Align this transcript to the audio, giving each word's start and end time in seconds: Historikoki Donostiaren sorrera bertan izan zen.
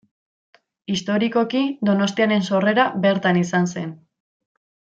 Historikoki 0.93 1.61
Donostiaren 1.89 2.47
sorrera 2.53 2.87
bertan 3.07 3.41
izan 3.45 3.71
zen. 3.77 3.93